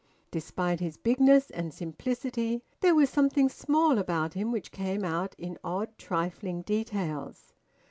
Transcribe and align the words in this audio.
Despite 0.31 0.79
his 0.79 0.97
bigness 0.97 1.51
and 1.51 1.71
simplicity 1.71 2.63
there 2.79 2.95
was 2.95 3.11
something 3.11 3.49
small 3.49 3.99
about 3.99 4.33
him 4.33 4.51
which 4.51 4.71
came 4.71 5.05
out 5.05 5.35
in 5.37 5.59
odd 5.63 5.95
trifling 5.99 6.63
details. 6.63 7.53